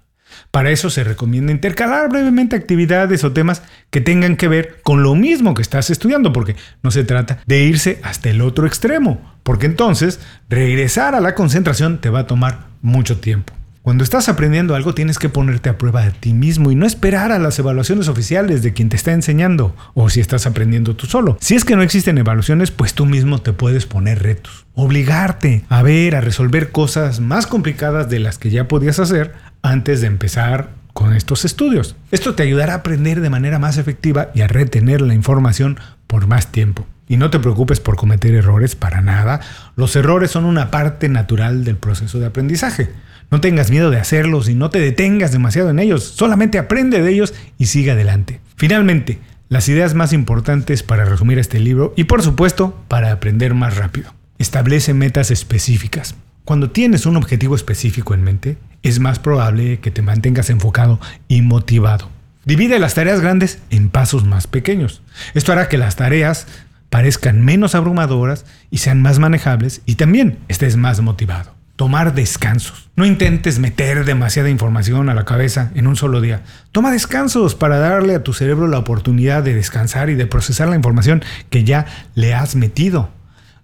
Para 0.51 0.71
eso 0.71 0.89
se 0.89 1.03
recomienda 1.03 1.51
intercalar 1.51 2.09
brevemente 2.09 2.55
actividades 2.55 3.23
o 3.23 3.33
temas 3.33 3.61
que 3.89 4.01
tengan 4.01 4.37
que 4.37 4.47
ver 4.47 4.81
con 4.83 5.03
lo 5.03 5.15
mismo 5.15 5.53
que 5.53 5.61
estás 5.61 5.89
estudiando, 5.89 6.33
porque 6.33 6.55
no 6.81 6.91
se 6.91 7.03
trata 7.03 7.39
de 7.45 7.63
irse 7.63 7.99
hasta 8.03 8.29
el 8.29 8.41
otro 8.41 8.65
extremo, 8.65 9.35
porque 9.43 9.65
entonces 9.65 10.19
regresar 10.49 11.15
a 11.15 11.19
la 11.19 11.35
concentración 11.35 11.99
te 11.99 12.09
va 12.09 12.19
a 12.19 12.27
tomar 12.27 12.67
mucho 12.81 13.19
tiempo. 13.19 13.53
Cuando 13.81 14.03
estás 14.03 14.27
aprendiendo 14.27 14.75
algo 14.75 14.93
tienes 14.93 15.19
que 15.19 15.29
ponerte 15.29 15.69
a 15.69 15.77
prueba 15.77 16.03
de 16.03 16.11
ti 16.11 16.33
mismo 16.33 16.69
y 16.69 16.75
no 16.75 16.85
esperar 16.85 17.31
a 17.31 17.39
las 17.39 17.57
evaluaciones 17.59 18.09
oficiales 18.09 18.61
de 18.61 18.73
quien 18.73 18.89
te 18.89 18.97
está 18.97 19.13
enseñando 19.13 19.73
o 19.93 20.09
si 20.09 20.19
estás 20.19 20.45
aprendiendo 20.45 20.97
tú 20.97 21.05
solo. 21.05 21.37
Si 21.39 21.55
es 21.55 21.63
que 21.63 21.77
no 21.77 21.81
existen 21.81 22.17
evaluaciones, 22.17 22.71
pues 22.71 22.93
tú 22.93 23.05
mismo 23.05 23.41
te 23.41 23.53
puedes 23.53 23.85
poner 23.85 24.21
retos. 24.21 24.65
Obligarte 24.75 25.63
a 25.69 25.81
ver, 25.81 26.15
a 26.15 26.21
resolver 26.21 26.71
cosas 26.71 27.21
más 27.21 27.47
complicadas 27.47 28.09
de 28.09 28.19
las 28.19 28.37
que 28.37 28.49
ya 28.49 28.67
podías 28.67 28.99
hacer 28.99 29.33
antes 29.61 30.01
de 30.01 30.07
empezar 30.07 30.71
con 30.93 31.13
estos 31.13 31.45
estudios. 31.45 31.95
Esto 32.11 32.35
te 32.35 32.43
ayudará 32.43 32.73
a 32.73 32.77
aprender 32.77 33.21
de 33.21 33.29
manera 33.29 33.59
más 33.59 33.77
efectiva 33.77 34.31
y 34.35 34.41
a 34.41 34.47
retener 34.47 34.99
la 34.99 35.13
información 35.13 35.79
por 36.05 36.27
más 36.27 36.51
tiempo. 36.51 36.85
Y 37.09 37.17
no 37.17 37.29
te 37.29 37.39
preocupes 37.39 37.81
por 37.81 37.97
cometer 37.97 38.33
errores 38.35 38.75
para 38.75 39.01
nada. 39.01 39.41
Los 39.75 39.97
errores 39.97 40.31
son 40.31 40.45
una 40.45 40.71
parte 40.71 41.09
natural 41.09 41.65
del 41.65 41.75
proceso 41.75 42.19
de 42.19 42.27
aprendizaje. 42.27 42.89
No 43.31 43.41
tengas 43.41 43.71
miedo 43.71 43.89
de 43.89 43.99
hacerlos 43.99 44.47
y 44.47 44.55
no 44.55 44.69
te 44.69 44.79
detengas 44.79 45.31
demasiado 45.31 45.71
en 45.71 45.79
ellos. 45.79 46.03
Solamente 46.03 46.57
aprende 46.57 47.01
de 47.01 47.11
ellos 47.11 47.33
y 47.57 47.65
sigue 47.65 47.91
adelante. 47.91 48.39
Finalmente, 48.55 49.19
las 49.49 49.67
ideas 49.67 49.95
más 49.95 50.13
importantes 50.13 50.83
para 50.83 51.03
resumir 51.03 51.39
este 51.39 51.59
libro 51.59 51.93
y 51.97 52.05
por 52.05 52.21
supuesto 52.21 52.79
para 52.87 53.11
aprender 53.11 53.55
más 53.55 53.77
rápido. 53.77 54.13
Establece 54.37 54.93
metas 54.93 55.31
específicas. 55.31 56.15
Cuando 56.45 56.69
tienes 56.69 57.07
un 57.07 57.17
objetivo 57.17 57.55
específico 57.55 58.13
en 58.13 58.23
mente, 58.23 58.57
es 58.83 58.99
más 58.99 59.17
probable 59.17 59.79
que 59.79 59.91
te 59.91 60.03
mantengas 60.03 60.49
enfocado 60.51 60.99
y 61.27 61.41
motivado. 61.41 62.09
Divide 62.45 62.79
las 62.79 62.95
tareas 62.95 63.21
grandes 63.21 63.59
en 63.69 63.89
pasos 63.89 64.25
más 64.25 64.47
pequeños. 64.47 65.01
Esto 65.33 65.51
hará 65.51 65.67
que 65.67 65.77
las 65.77 65.95
tareas 65.95 66.47
parezcan 66.89 67.43
menos 67.43 67.75
abrumadoras 67.75 68.45
y 68.71 68.79
sean 68.79 69.01
más 69.01 69.19
manejables 69.19 69.81
y 69.85 69.95
también 69.95 70.39
estés 70.47 70.75
más 70.75 71.01
motivado. 71.01 71.55
Tomar 71.75 72.13
descansos. 72.13 72.89
No 72.97 73.05
intentes 73.05 73.57
meter 73.59 74.03
demasiada 74.03 74.49
información 74.49 75.07
a 75.07 75.13
la 75.13 75.23
cabeza 75.23 75.71
en 75.75 75.87
un 75.87 75.95
solo 75.95 76.19
día. 76.19 76.41
Toma 76.73 76.91
descansos 76.91 77.55
para 77.55 77.79
darle 77.79 78.15
a 78.15 78.23
tu 78.23 78.33
cerebro 78.33 78.67
la 78.67 78.79
oportunidad 78.79 79.43
de 79.43 79.55
descansar 79.55 80.09
y 80.09 80.15
de 80.15 80.25
procesar 80.25 80.67
la 80.67 80.75
información 80.75 81.23
que 81.49 81.63
ya 81.63 81.85
le 82.15 82.33
has 82.33 82.57
metido. 82.57 83.11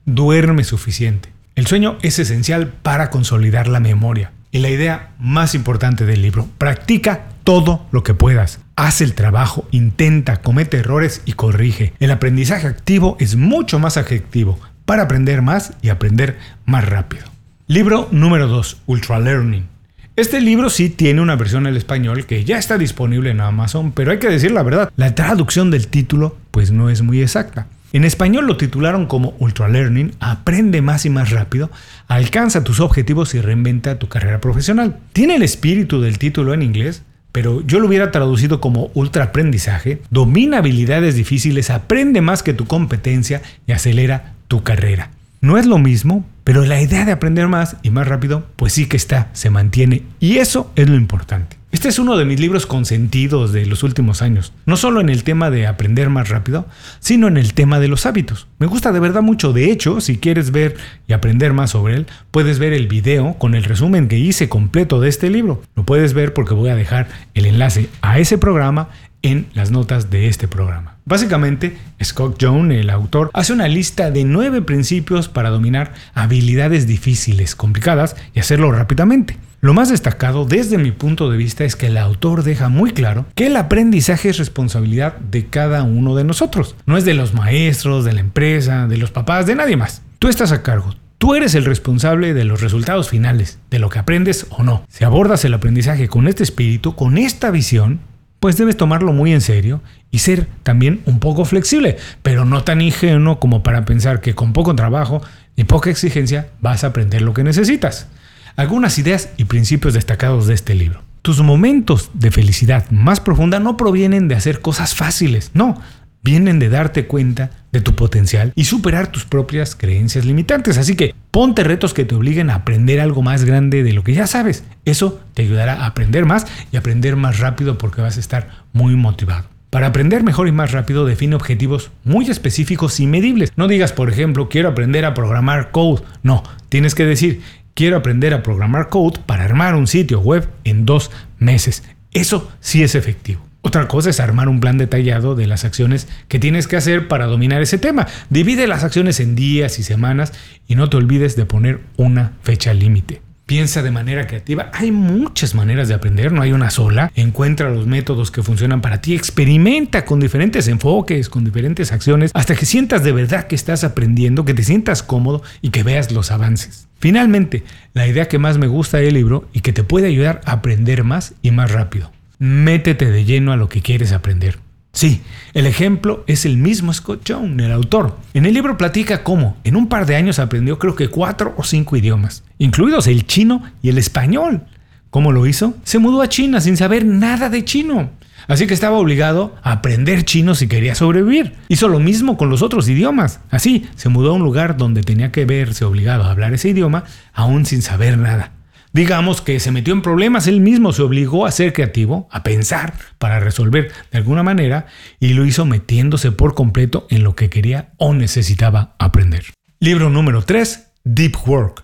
Duerme 0.05 0.63
suficiente. 0.63 1.33
El 1.55 1.67
sueño 1.67 1.97
es 2.03 2.19
esencial 2.19 2.67
para 2.67 3.09
consolidar 3.09 3.67
la 3.67 3.81
memoria. 3.81 4.31
Y 4.55 4.59
la 4.59 4.69
idea 4.69 5.09
más 5.19 5.53
importante 5.53 6.05
del 6.05 6.21
libro, 6.21 6.47
practica 6.57 7.25
todo 7.43 7.85
lo 7.91 8.03
que 8.03 8.13
puedas. 8.13 8.61
Haz 8.77 9.01
el 9.01 9.13
trabajo, 9.13 9.67
intenta, 9.71 10.37
comete 10.37 10.77
errores 10.77 11.21
y 11.25 11.33
corrige. 11.33 11.91
El 11.99 12.09
aprendizaje 12.09 12.65
activo 12.65 13.17
es 13.19 13.35
mucho 13.35 13.79
más 13.79 13.97
efectivo 13.97 14.57
para 14.85 15.03
aprender 15.03 15.41
más 15.41 15.73
y 15.81 15.89
aprender 15.89 16.39
más 16.65 16.87
rápido. 16.87 17.25
Libro 17.67 18.07
número 18.11 18.47
2, 18.47 18.77
Ultra 18.85 19.19
Learning. 19.19 19.67
Este 20.15 20.39
libro 20.39 20.69
sí 20.69 20.89
tiene 20.89 21.19
una 21.19 21.35
versión 21.35 21.67
en 21.67 21.75
español 21.75 22.25
que 22.25 22.45
ya 22.45 22.57
está 22.57 22.77
disponible 22.77 23.31
en 23.31 23.41
Amazon, 23.41 23.91
pero 23.91 24.11
hay 24.11 24.19
que 24.19 24.29
decir 24.29 24.51
la 24.51 24.63
verdad, 24.63 24.89
la 24.95 25.15
traducción 25.15 25.69
del 25.69 25.89
título 25.89 26.37
pues 26.51 26.71
no 26.71 26.89
es 26.89 27.01
muy 27.01 27.21
exacta. 27.21 27.67
En 27.95 28.03
español 28.03 28.45
lo 28.45 28.57
titularon 28.57 29.05
como 29.05 29.35
Ultra 29.39 29.69
Learning, 29.69 30.11
aprende 30.19 30.81
más 30.81 31.05
y 31.05 31.09
más 31.09 31.29
rápido, 31.29 31.71
alcanza 32.09 32.61
tus 32.61 32.81
objetivos 32.81 33.33
y 33.35 33.39
reinventa 33.39 33.99
tu 33.99 34.09
carrera 34.09 34.41
profesional. 34.41 34.97
Tiene 35.13 35.37
el 35.37 35.43
espíritu 35.43 36.01
del 36.01 36.17
título 36.17 36.53
en 36.53 36.61
inglés, 36.61 37.03
pero 37.31 37.65
yo 37.65 37.79
lo 37.79 37.87
hubiera 37.87 38.11
traducido 38.11 38.59
como 38.59 38.91
ultra 38.95 39.23
aprendizaje, 39.23 40.01
domina 40.09 40.57
habilidades 40.57 41.15
difíciles, 41.15 41.69
aprende 41.69 42.19
más 42.19 42.43
que 42.43 42.53
tu 42.53 42.65
competencia 42.65 43.41
y 43.65 43.71
acelera 43.71 44.33
tu 44.49 44.61
carrera. 44.61 45.11
No 45.39 45.57
es 45.57 45.65
lo 45.65 45.77
mismo, 45.77 46.25
pero 46.43 46.65
la 46.65 46.81
idea 46.81 47.05
de 47.05 47.13
aprender 47.13 47.47
más 47.47 47.77
y 47.81 47.91
más 47.91 48.09
rápido, 48.09 48.45
pues 48.57 48.73
sí 48.73 48.87
que 48.87 48.97
está, 48.97 49.29
se 49.31 49.49
mantiene 49.49 50.03
y 50.19 50.39
eso 50.39 50.69
es 50.75 50.89
lo 50.89 50.97
importante. 50.97 51.55
Este 51.75 51.89
es 51.89 51.99
uno 51.99 52.15
de 52.15 52.23
mis 52.23 52.39
libros 52.39 52.65
consentidos 52.65 53.51
de 53.51 53.65
los 53.65 53.83
últimos 53.83 54.21
años, 54.21 54.53
no 54.65 54.77
solo 54.77 55.01
en 55.01 55.09
el 55.09 55.25
tema 55.25 55.51
de 55.51 55.67
aprender 55.67 56.09
más 56.09 56.29
rápido, 56.29 56.67
sino 56.99 57.27
en 57.27 57.35
el 57.35 57.53
tema 57.53 57.81
de 57.81 57.89
los 57.89 58.05
hábitos. 58.05 58.47
Me 58.59 58.65
gusta 58.65 58.93
de 58.93 59.01
verdad 59.01 59.21
mucho, 59.21 59.51
de 59.51 59.69
hecho, 59.69 59.99
si 59.99 60.17
quieres 60.17 60.51
ver 60.51 60.77
y 61.05 61.11
aprender 61.11 61.51
más 61.51 61.71
sobre 61.71 61.95
él, 61.95 62.07
puedes 62.31 62.59
ver 62.59 62.71
el 62.71 62.87
video 62.87 63.33
con 63.33 63.55
el 63.55 63.65
resumen 63.65 64.07
que 64.07 64.17
hice 64.17 64.47
completo 64.47 65.01
de 65.01 65.09
este 65.09 65.29
libro. 65.29 65.63
Lo 65.75 65.83
puedes 65.83 66.13
ver 66.13 66.33
porque 66.33 66.53
voy 66.53 66.69
a 66.69 66.77
dejar 66.77 67.09
el 67.33 67.45
enlace 67.45 67.89
a 68.01 68.19
ese 68.19 68.37
programa 68.37 68.87
en 69.21 69.47
las 69.53 69.69
notas 69.69 70.09
de 70.09 70.29
este 70.29 70.47
programa. 70.47 70.95
Básicamente, 71.03 71.75
Scott 72.01 72.37
Jones, 72.41 72.79
el 72.79 72.89
autor, 72.89 73.31
hace 73.33 73.51
una 73.51 73.67
lista 73.67 74.11
de 74.11 74.23
nueve 74.23 74.61
principios 74.61 75.27
para 75.27 75.49
dominar 75.49 75.93
habilidades 76.13 76.87
difíciles, 76.87 77.53
complicadas 77.53 78.15
y 78.33 78.39
hacerlo 78.39 78.71
rápidamente. 78.71 79.37
Lo 79.61 79.73
más 79.73 79.89
destacado 79.89 80.45
desde 80.45 80.77
mi 80.77 80.91
punto 80.91 81.31
de 81.31 81.37
vista 81.37 81.63
es 81.63 81.75
que 81.75 81.87
el 81.87 81.97
autor 81.97 82.43
deja 82.43 82.69
muy 82.69 82.91
claro 82.91 83.25
que 83.35 83.47
el 83.47 83.55
aprendizaje 83.55 84.29
es 84.29 84.37
responsabilidad 84.37 85.17
de 85.17 85.47
cada 85.47 85.83
uno 85.83 86.15
de 86.15 86.23
nosotros. 86.23 86.75
No 86.85 86.97
es 86.97 87.05
de 87.05 87.13
los 87.13 87.33
maestros, 87.33 88.05
de 88.05 88.13
la 88.13 88.19
empresa, 88.19 88.87
de 88.87 88.97
los 88.97 89.11
papás, 89.11 89.45
de 89.45 89.55
nadie 89.55 89.77
más. 89.77 90.01
Tú 90.19 90.27
estás 90.27 90.51
a 90.51 90.61
cargo. 90.61 90.93
Tú 91.17 91.33
eres 91.33 91.55
el 91.55 91.65
responsable 91.65 92.33
de 92.33 92.43
los 92.43 92.61
resultados 92.61 93.09
finales, 93.09 93.57
de 93.71 93.79
lo 93.79 93.89
que 93.89 93.99
aprendes 93.99 94.45
o 94.49 94.63
no. 94.63 94.85
Si 94.89 95.05
abordas 95.05 95.45
el 95.45 95.53
aprendizaje 95.53 96.09
con 96.09 96.27
este 96.27 96.43
espíritu, 96.43 96.95
con 96.95 97.17
esta 97.17 97.49
visión, 97.49 98.01
pues 98.39 98.57
debes 98.57 98.77
tomarlo 98.77 99.13
muy 99.13 99.33
en 99.33 99.41
serio 99.41 99.81
y 100.11 100.19
ser 100.19 100.47
también 100.61 101.01
un 101.05 101.19
poco 101.19 101.45
flexible, 101.45 101.97
pero 102.21 102.45
no 102.45 102.63
tan 102.63 102.81
ingenuo 102.81 103.39
como 103.39 103.63
para 103.63 103.85
pensar 103.85 104.21
que 104.21 104.35
con 104.35 104.53
poco 104.53 104.75
trabajo 104.75 105.23
y 105.55 105.63
poca 105.63 105.89
exigencia 105.89 106.49
vas 106.61 106.83
a 106.83 106.87
aprender 106.87 107.21
lo 107.21 107.33
que 107.33 107.43
necesitas 107.43 108.09
algunas 108.55 108.97
ideas 108.97 109.29
y 109.37 109.45
principios 109.45 109.93
destacados 109.93 110.47
de 110.47 110.53
este 110.53 110.75
libro. 110.75 111.01
Tus 111.21 111.41
momentos 111.41 112.11
de 112.13 112.31
felicidad 112.31 112.89
más 112.91 113.19
profunda 113.19 113.59
no 113.59 113.77
provienen 113.77 114.27
de 114.27 114.35
hacer 114.35 114.61
cosas 114.61 114.93
fáciles, 114.93 115.51
no, 115.53 115.81
vienen 116.25 116.59
de 116.59 116.69
darte 116.69 117.05
cuenta 117.05 117.51
de 117.71 117.81
tu 117.81 117.95
potencial 117.95 118.51
y 118.55 118.65
superar 118.65 119.07
tus 119.07 119.25
propias 119.25 119.75
creencias 119.75 120.25
limitantes. 120.25 120.77
Así 120.77 120.95
que 120.95 121.13
ponte 121.31 121.63
retos 121.63 121.93
que 121.93 122.05
te 122.05 122.15
obliguen 122.15 122.49
a 122.49 122.55
aprender 122.55 122.99
algo 122.99 123.21
más 123.21 123.43
grande 123.43 123.83
de 123.83 123.93
lo 123.93 124.03
que 124.03 124.13
ya 124.13 124.27
sabes. 124.27 124.63
Eso 124.85 125.19
te 125.33 125.43
ayudará 125.43 125.83
a 125.83 125.85
aprender 125.87 126.25
más 126.25 126.47
y 126.71 126.77
aprender 126.77 127.15
más 127.15 127.39
rápido 127.39 127.77
porque 127.77 128.01
vas 128.01 128.17
a 128.17 128.19
estar 128.19 128.63
muy 128.73 128.95
motivado. 128.95 129.45
Para 129.69 129.87
aprender 129.87 130.23
mejor 130.23 130.47
y 130.47 130.51
más 130.51 130.71
rápido, 130.71 131.05
define 131.05 131.35
objetivos 131.35 131.91
muy 132.03 132.29
específicos 132.29 132.99
y 132.99 133.07
medibles. 133.07 133.51
No 133.55 133.67
digas, 133.67 133.91
por 133.91 134.09
ejemplo, 134.09 134.47
quiero 134.47 134.69
aprender 134.69 135.05
a 135.05 135.13
programar 135.13 135.71
code. 135.71 136.01
No, 136.23 136.43
tienes 136.69 136.95
que 136.95 137.05
decir, 137.05 137.41
quiero 137.75 137.97
aprender 137.97 138.33
a 138.33 138.41
programar 138.41 138.89
code 138.89 139.19
para 139.25 139.43
armar 139.43 139.75
un 139.75 139.85
sitio 139.85 140.19
web 140.19 140.49
en 140.63 140.85
dos 140.85 141.11
meses. 141.37 141.83
Eso 142.11 142.51
sí 142.59 142.81
es 142.81 142.95
efectivo. 142.95 143.45
Otra 143.61 143.87
cosa 143.87 144.09
es 144.09 144.19
armar 144.19 144.47
un 144.47 144.59
plan 144.59 144.77
detallado 144.77 145.35
de 145.35 145.47
las 145.47 145.65
acciones 145.65 146.07
que 146.27 146.39
tienes 146.39 146.67
que 146.67 146.77
hacer 146.77 147.07
para 147.07 147.25
dominar 147.25 147.61
ese 147.61 147.77
tema. 147.77 148.07
Divide 148.29 148.67
las 148.67 148.83
acciones 148.83 149.19
en 149.19 149.35
días 149.35 149.79
y 149.79 149.83
semanas 149.83 150.33
y 150.67 150.75
no 150.75 150.89
te 150.89 150.97
olvides 150.97 151.35
de 151.35 151.45
poner 151.45 151.81
una 151.97 152.33
fecha 152.41 152.73
límite. 152.73 153.24
Piensa 153.45 153.83
de 153.83 153.91
manera 153.91 154.25
creativa. 154.25 154.71
Hay 154.73 154.91
muchas 154.91 155.53
maneras 155.53 155.87
de 155.87 155.93
aprender, 155.93 156.31
no 156.31 156.41
hay 156.41 156.51
una 156.51 156.71
sola. 156.71 157.11
Encuentra 157.13 157.69
los 157.69 157.85
métodos 157.85 158.31
que 158.31 158.41
funcionan 158.41 158.81
para 158.81 159.01
ti. 159.01 159.13
Experimenta 159.13 160.03
con 160.03 160.19
diferentes 160.19 160.67
enfoques, 160.67 161.29
con 161.29 161.45
diferentes 161.45 161.91
acciones, 161.91 162.31
hasta 162.33 162.55
que 162.55 162.65
sientas 162.65 163.03
de 163.03 163.11
verdad 163.11 163.45
que 163.45 163.53
estás 163.53 163.83
aprendiendo, 163.83 164.45
que 164.45 164.55
te 164.55 164.63
sientas 164.63 165.03
cómodo 165.03 165.43
y 165.61 165.69
que 165.69 165.83
veas 165.83 166.11
los 166.11 166.31
avances. 166.31 166.87
Finalmente, 166.97 167.63
la 167.93 168.07
idea 168.07 168.27
que 168.27 168.39
más 168.39 168.57
me 168.57 168.65
gusta 168.65 168.97
del 168.97 169.13
libro 169.13 169.47
y 169.53 169.59
que 169.59 169.73
te 169.73 169.83
puede 169.83 170.07
ayudar 170.07 170.41
a 170.45 170.53
aprender 170.53 171.03
más 171.03 171.35
y 171.43 171.51
más 171.51 171.71
rápido. 171.71 172.11
Métete 172.39 173.11
de 173.11 173.25
lleno 173.25 173.51
a 173.51 173.57
lo 173.57 173.69
que 173.69 173.81
quieres 173.81 174.11
aprender. 174.11 174.64
Sí, 174.95 175.21
el 175.53 175.65
ejemplo 175.65 176.23
es 176.25 176.45
el 176.45 176.55
mismo 176.55 176.93
Scott 176.93 177.23
Jones, 177.27 177.65
el 177.65 177.73
autor. 177.73 178.17
En 178.33 178.45
el 178.45 178.53
libro 178.53 178.77
platica 178.77 179.23
cómo 179.23 179.57
en 179.65 179.75
un 179.75 179.89
par 179.89 180.05
de 180.05 180.15
años 180.15 180.39
aprendió 180.39 180.79
creo 180.79 180.95
que 180.95 181.09
cuatro 181.09 181.53
o 181.57 181.65
cinco 181.65 181.97
idiomas, 181.97 182.45
incluidos 182.59 183.07
el 183.07 183.27
chino 183.27 183.61
y 183.81 183.89
el 183.89 183.97
español. 183.97 184.63
¿Cómo 185.09 185.33
lo 185.33 185.45
hizo? 185.47 185.75
Se 185.83 185.99
mudó 185.99 186.21
a 186.21 186.29
China 186.29 186.61
sin 186.61 186.77
saber 186.77 187.03
nada 187.03 187.49
de 187.49 187.65
chino. 187.65 188.09
Así 188.47 188.67
que 188.67 188.73
estaba 188.73 188.97
obligado 188.97 189.53
a 189.63 189.73
aprender 189.73 190.23
chino 190.23 190.55
si 190.55 190.69
quería 190.69 190.95
sobrevivir. 190.95 191.55
Hizo 191.67 191.89
lo 191.89 191.99
mismo 191.99 192.37
con 192.37 192.49
los 192.49 192.61
otros 192.61 192.87
idiomas. 192.87 193.41
Así, 193.49 193.87
se 193.97 194.07
mudó 194.07 194.31
a 194.31 194.35
un 194.35 194.43
lugar 194.43 194.77
donde 194.77 195.03
tenía 195.03 195.33
que 195.33 195.43
verse 195.43 195.83
obligado 195.83 196.23
a 196.23 196.31
hablar 196.31 196.53
ese 196.53 196.69
idioma 196.69 197.03
aún 197.33 197.65
sin 197.65 197.81
saber 197.81 198.17
nada. 198.17 198.53
Digamos 198.95 199.41
que 199.41 199.59
se 199.59 199.73
metió 199.73 199.93
en 199.93 200.01
problemas 200.01 200.47
él 200.47 200.61
mismo, 200.61 200.93
se 200.93 201.01
obligó 201.01 201.45
a 201.45 201.51
ser 201.51 201.73
creativo, 201.73 202.29
a 202.31 202.43
pensar 202.43 202.93
para 203.17 203.41
resolver 203.41 203.91
de 204.09 204.17
alguna 204.17 204.41
manera 204.41 204.85
y 205.19 205.33
lo 205.33 205.45
hizo 205.45 205.65
metiéndose 205.65 206.31
por 206.31 206.55
completo 206.55 207.05
en 207.09 207.21
lo 207.21 207.35
que 207.35 207.49
quería 207.49 207.91
o 207.97 208.13
necesitaba 208.13 208.95
aprender. 208.97 209.47
Libro 209.81 210.09
número 210.09 210.43
3, 210.43 210.91
Deep 211.03 211.35
Work. 211.45 211.83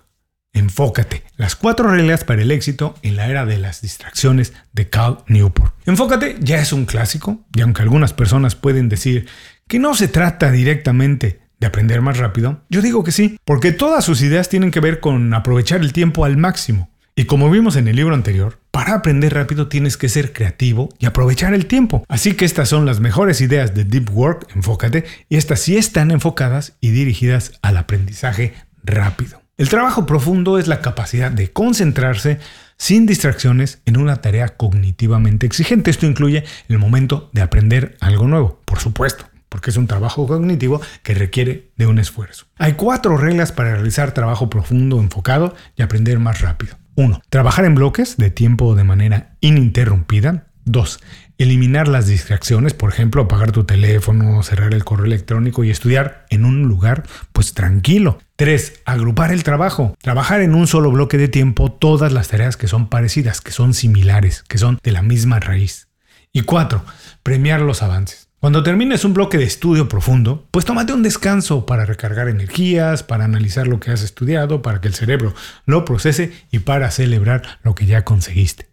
Enfócate. 0.54 1.22
Las 1.36 1.54
cuatro 1.54 1.90
reglas 1.90 2.24
para 2.24 2.40
el 2.40 2.50
éxito 2.50 2.94
en 3.02 3.16
la 3.16 3.28
era 3.28 3.44
de 3.44 3.58
las 3.58 3.82
distracciones 3.82 4.54
de 4.72 4.88
Cal 4.88 5.18
Newport. 5.26 5.74
Enfócate 5.84 6.36
ya 6.40 6.62
es 6.62 6.72
un 6.72 6.86
clásico 6.86 7.44
y 7.54 7.60
aunque 7.60 7.82
algunas 7.82 8.14
personas 8.14 8.54
pueden 8.54 8.88
decir 8.88 9.26
que 9.68 9.78
no 9.78 9.94
se 9.94 10.08
trata 10.08 10.50
directamente 10.50 11.42
de 11.60 11.66
aprender 11.66 12.00
más 12.00 12.16
rápido, 12.16 12.62
yo 12.70 12.80
digo 12.80 13.04
que 13.04 13.12
sí, 13.12 13.38
porque 13.44 13.72
todas 13.72 14.02
sus 14.02 14.22
ideas 14.22 14.48
tienen 14.48 14.70
que 14.70 14.80
ver 14.80 14.98
con 14.98 15.34
aprovechar 15.34 15.82
el 15.82 15.92
tiempo 15.92 16.24
al 16.24 16.38
máximo. 16.38 16.88
Y 17.14 17.24
como 17.24 17.50
vimos 17.50 17.76
en 17.76 17.88
el 17.88 17.96
libro 17.96 18.14
anterior, 18.14 18.58
para 18.70 18.94
aprender 18.94 19.34
rápido 19.34 19.68
tienes 19.68 19.98
que 19.98 20.08
ser 20.08 20.32
creativo 20.32 20.88
y 20.98 21.04
aprovechar 21.04 21.52
el 21.52 21.66
tiempo. 21.66 22.04
Así 22.08 22.32
que 22.32 22.46
estas 22.46 22.70
son 22.70 22.86
las 22.86 23.00
mejores 23.00 23.42
ideas 23.42 23.74
de 23.74 23.84
Deep 23.84 24.08
Work, 24.16 24.46
enfócate, 24.54 25.04
y 25.28 25.36
estas 25.36 25.60
sí 25.60 25.76
están 25.76 26.10
enfocadas 26.10 26.78
y 26.80 26.90
dirigidas 26.90 27.52
al 27.60 27.76
aprendizaje 27.76 28.54
rápido. 28.82 29.42
El 29.58 29.68
trabajo 29.68 30.06
profundo 30.06 30.58
es 30.58 30.68
la 30.68 30.80
capacidad 30.80 31.30
de 31.30 31.52
concentrarse 31.52 32.38
sin 32.78 33.04
distracciones 33.04 33.82
en 33.84 33.98
una 33.98 34.16
tarea 34.16 34.56
cognitivamente 34.56 35.44
exigente. 35.44 35.90
Esto 35.90 36.06
incluye 36.06 36.44
el 36.68 36.78
momento 36.78 37.28
de 37.34 37.42
aprender 37.42 37.98
algo 38.00 38.26
nuevo, 38.26 38.62
por 38.64 38.78
supuesto, 38.78 39.26
porque 39.52 39.68
es 39.68 39.76
un 39.76 39.86
trabajo 39.86 40.26
cognitivo 40.26 40.80
que 41.02 41.12
requiere 41.12 41.72
de 41.76 41.86
un 41.86 41.98
esfuerzo. 41.98 42.46
Hay 42.56 42.72
cuatro 42.72 43.18
reglas 43.18 43.52
para 43.52 43.74
realizar 43.74 44.12
trabajo 44.12 44.48
profundo, 44.48 44.98
enfocado 44.98 45.54
y 45.76 45.82
aprender 45.82 46.18
más 46.18 46.40
rápido. 46.40 46.78
1. 46.94 47.20
Trabajar 47.28 47.66
en 47.66 47.74
bloques 47.74 48.16
de 48.16 48.30
tiempo 48.30 48.74
de 48.74 48.84
manera 48.84 49.36
ininterrumpida. 49.40 50.46
2. 50.64 51.00
Eliminar 51.36 51.86
las 51.86 52.06
distracciones, 52.06 52.72
por 52.72 52.90
ejemplo, 52.90 53.22
apagar 53.22 53.52
tu 53.52 53.64
teléfono, 53.64 54.42
cerrar 54.42 54.72
el 54.72 54.84
correo 54.84 55.04
electrónico 55.04 55.64
y 55.64 55.70
estudiar 55.70 56.24
en 56.30 56.46
un 56.46 56.62
lugar 56.62 57.02
pues 57.32 57.52
tranquilo. 57.52 58.20
3. 58.36 58.80
Agrupar 58.86 59.32
el 59.32 59.44
trabajo. 59.44 59.94
Trabajar 60.00 60.40
en 60.40 60.54
un 60.54 60.66
solo 60.66 60.90
bloque 60.90 61.18
de 61.18 61.28
tiempo 61.28 61.70
todas 61.70 62.10
las 62.10 62.28
tareas 62.28 62.56
que 62.56 62.68
son 62.68 62.88
parecidas, 62.88 63.42
que 63.42 63.52
son 63.52 63.74
similares, 63.74 64.44
que 64.48 64.56
son 64.56 64.78
de 64.82 64.92
la 64.92 65.02
misma 65.02 65.40
raíz. 65.40 65.88
Y 66.32 66.40
4. 66.40 66.82
Premiar 67.22 67.60
los 67.60 67.82
avances. 67.82 68.31
Cuando 68.42 68.64
termines 68.64 69.04
un 69.04 69.14
bloque 69.14 69.38
de 69.38 69.44
estudio 69.44 69.88
profundo, 69.88 70.48
pues 70.50 70.64
tómate 70.64 70.92
un 70.92 71.04
descanso 71.04 71.64
para 71.64 71.84
recargar 71.84 72.26
energías, 72.28 73.04
para 73.04 73.24
analizar 73.24 73.68
lo 73.68 73.78
que 73.78 73.92
has 73.92 74.02
estudiado, 74.02 74.62
para 74.62 74.80
que 74.80 74.88
el 74.88 74.94
cerebro 74.94 75.32
lo 75.64 75.84
procese 75.84 76.32
y 76.50 76.58
para 76.58 76.90
celebrar 76.90 77.60
lo 77.62 77.76
que 77.76 77.86
ya 77.86 78.04
conseguiste. 78.04 78.66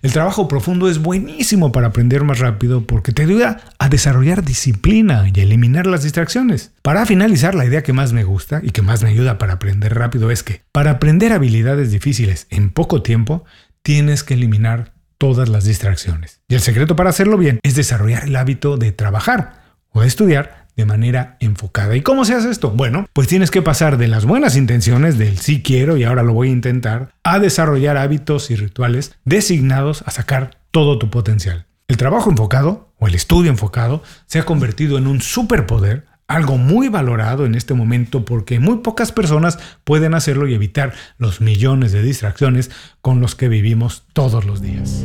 El 0.00 0.12
trabajo 0.12 0.46
profundo 0.46 0.88
es 0.88 0.98
buenísimo 0.98 1.72
para 1.72 1.88
aprender 1.88 2.22
más 2.22 2.38
rápido 2.38 2.86
porque 2.86 3.10
te 3.10 3.22
ayuda 3.22 3.62
a 3.80 3.88
desarrollar 3.88 4.44
disciplina 4.44 5.28
y 5.34 5.40
a 5.40 5.42
eliminar 5.42 5.88
las 5.88 6.04
distracciones. 6.04 6.70
Para 6.82 7.04
finalizar, 7.04 7.56
la 7.56 7.66
idea 7.66 7.82
que 7.82 7.92
más 7.92 8.12
me 8.12 8.22
gusta 8.22 8.60
y 8.62 8.70
que 8.70 8.82
más 8.82 9.02
me 9.02 9.08
ayuda 9.08 9.38
para 9.38 9.54
aprender 9.54 9.92
rápido 9.96 10.30
es 10.30 10.44
que 10.44 10.62
para 10.70 10.92
aprender 10.92 11.32
habilidades 11.32 11.90
difíciles 11.90 12.46
en 12.50 12.70
poco 12.70 13.02
tiempo, 13.02 13.44
tienes 13.82 14.22
que 14.22 14.34
eliminar 14.34 14.95
todas 15.18 15.48
las 15.48 15.64
distracciones. 15.64 16.40
Y 16.48 16.54
el 16.54 16.60
secreto 16.60 16.96
para 16.96 17.10
hacerlo 17.10 17.38
bien 17.38 17.60
es 17.62 17.74
desarrollar 17.74 18.24
el 18.24 18.36
hábito 18.36 18.76
de 18.76 18.92
trabajar 18.92 19.62
o 19.90 20.00
de 20.02 20.06
estudiar 20.06 20.66
de 20.76 20.84
manera 20.84 21.36
enfocada. 21.40 21.96
¿Y 21.96 22.02
cómo 22.02 22.24
se 22.24 22.34
hace 22.34 22.50
esto? 22.50 22.70
Bueno, 22.70 23.06
pues 23.12 23.28
tienes 23.28 23.50
que 23.50 23.62
pasar 23.62 23.96
de 23.96 24.08
las 24.08 24.26
buenas 24.26 24.56
intenciones 24.56 25.16
del 25.16 25.38
sí 25.38 25.62
quiero 25.62 25.96
y 25.96 26.04
ahora 26.04 26.22
lo 26.22 26.34
voy 26.34 26.48
a 26.48 26.52
intentar 26.52 27.14
a 27.24 27.38
desarrollar 27.38 27.96
hábitos 27.96 28.50
y 28.50 28.56
rituales 28.56 29.16
designados 29.24 30.02
a 30.06 30.10
sacar 30.10 30.58
todo 30.70 30.98
tu 30.98 31.08
potencial. 31.08 31.66
El 31.88 31.96
trabajo 31.96 32.30
enfocado 32.30 32.92
o 32.98 33.06
el 33.06 33.14
estudio 33.14 33.50
enfocado 33.50 34.02
se 34.26 34.38
ha 34.38 34.44
convertido 34.44 34.98
en 34.98 35.06
un 35.06 35.22
superpoder, 35.22 36.04
algo 36.28 36.58
muy 36.58 36.88
valorado 36.88 37.46
en 37.46 37.54
este 37.54 37.74
momento 37.74 38.24
porque 38.24 38.58
muy 38.58 38.78
pocas 38.78 39.12
personas 39.12 39.58
pueden 39.84 40.14
hacerlo 40.14 40.48
y 40.48 40.54
evitar 40.54 40.92
los 41.18 41.40
millones 41.40 41.92
de 41.92 42.02
distracciones 42.02 42.70
con 43.00 43.20
los 43.20 43.34
que 43.34 43.48
vivimos 43.48 44.04
todos 44.12 44.44
los 44.44 44.60
días. 44.60 45.04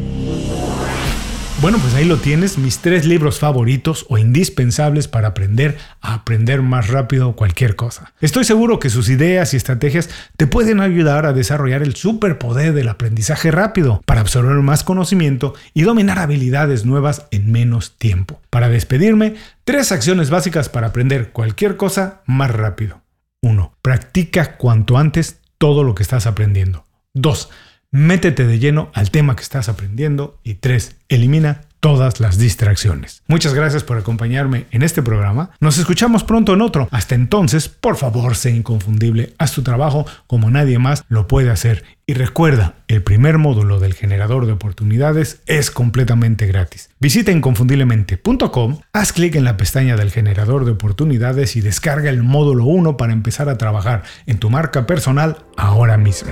Bueno, 1.61 1.77
pues 1.77 1.93
ahí 1.93 2.05
lo 2.05 2.17
tienes, 2.17 2.57
mis 2.57 2.79
tres 2.79 3.05
libros 3.05 3.37
favoritos 3.37 4.07
o 4.09 4.17
indispensables 4.17 5.07
para 5.07 5.27
aprender 5.27 5.77
a 6.01 6.15
aprender 6.15 6.63
más 6.63 6.87
rápido 6.87 7.35
cualquier 7.35 7.75
cosa. 7.75 8.13
Estoy 8.19 8.45
seguro 8.45 8.79
que 8.79 8.89
sus 8.89 9.09
ideas 9.09 9.53
y 9.53 9.57
estrategias 9.57 10.09
te 10.37 10.47
pueden 10.47 10.79
ayudar 10.79 11.27
a 11.27 11.33
desarrollar 11.33 11.83
el 11.83 11.95
superpoder 11.95 12.73
del 12.73 12.89
aprendizaje 12.89 13.51
rápido, 13.51 14.01
para 14.07 14.21
absorber 14.21 14.55
más 14.55 14.83
conocimiento 14.83 15.53
y 15.75 15.83
dominar 15.83 16.17
habilidades 16.17 16.83
nuevas 16.83 17.27
en 17.29 17.51
menos 17.51 17.95
tiempo. 17.95 18.41
Para 18.49 18.67
despedirme, 18.67 19.35
tres 19.63 19.91
acciones 19.91 20.31
básicas 20.31 20.67
para 20.67 20.87
aprender 20.87 21.29
cualquier 21.29 21.77
cosa 21.77 22.21
más 22.25 22.49
rápido. 22.49 23.03
1. 23.43 23.71
Practica 23.83 24.57
cuanto 24.57 24.97
antes 24.97 25.37
todo 25.59 25.83
lo 25.83 25.93
que 25.93 26.01
estás 26.01 26.25
aprendiendo. 26.25 26.85
2 27.13 27.49
métete 27.91 28.47
de 28.47 28.59
lleno 28.59 28.89
al 28.93 29.11
tema 29.11 29.35
que 29.35 29.43
estás 29.43 29.69
aprendiendo 29.69 30.39
y 30.43 30.55
tres, 30.55 30.95
elimina 31.09 31.61
todas 31.81 32.19
las 32.19 32.37
distracciones. 32.37 33.23
Muchas 33.27 33.53
gracias 33.55 33.83
por 33.83 33.97
acompañarme 33.97 34.67
en 34.71 34.83
este 34.83 35.01
programa. 35.01 35.49
Nos 35.59 35.79
escuchamos 35.79 36.23
pronto 36.23 36.53
en 36.53 36.61
otro. 36.61 36.87
Hasta 36.91 37.15
entonces, 37.15 37.67
por 37.67 37.97
favor, 37.97 38.35
sé 38.35 38.51
inconfundible. 38.51 39.33
Haz 39.39 39.53
tu 39.53 39.63
trabajo 39.63 40.05
como 40.27 40.51
nadie 40.51 40.77
más 40.77 41.03
lo 41.09 41.27
puede 41.27 41.49
hacer. 41.49 41.83
Y 42.05 42.13
recuerda, 42.13 42.75
el 42.87 43.01
primer 43.01 43.39
módulo 43.39 43.79
del 43.79 43.95
generador 43.95 44.45
de 44.45 44.51
oportunidades 44.51 45.41
es 45.47 45.71
completamente 45.71 46.45
gratis. 46.45 46.91
Visita 46.99 47.31
inconfundiblemente.com, 47.31 48.79
haz 48.93 49.11
clic 49.11 49.35
en 49.35 49.43
la 49.43 49.57
pestaña 49.57 49.97
del 49.97 50.11
generador 50.11 50.65
de 50.65 50.71
oportunidades 50.71 51.55
y 51.55 51.61
descarga 51.61 52.11
el 52.11 52.21
módulo 52.21 52.65
1 52.65 52.95
para 52.95 53.13
empezar 53.13 53.49
a 53.49 53.57
trabajar 53.57 54.03
en 54.27 54.37
tu 54.37 54.51
marca 54.51 54.85
personal 54.85 55.37
ahora 55.57 55.97
mismo. 55.97 56.31